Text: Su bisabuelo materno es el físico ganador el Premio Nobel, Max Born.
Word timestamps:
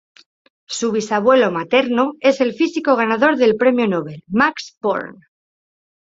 Su 0.65 0.91
bisabuelo 0.91 1.51
materno 1.51 2.13
es 2.21 2.41
el 2.41 2.55
físico 2.55 2.95
ganador 2.95 3.39
el 3.39 3.55
Premio 3.55 3.87
Nobel, 3.87 4.23
Max 4.25 4.75
Born. 4.81 5.19